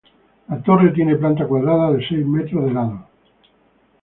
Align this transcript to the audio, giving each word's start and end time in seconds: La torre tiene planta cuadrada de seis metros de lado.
La 0.47 0.57
torre 0.63 0.89
tiene 0.93 1.15
planta 1.15 1.45
cuadrada 1.45 1.91
de 1.91 2.03
seis 2.07 2.25
metros 2.25 2.65
de 2.65 2.71
lado. 2.73 3.05